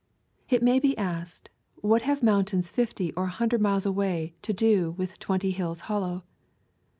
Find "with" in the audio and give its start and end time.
4.97-5.19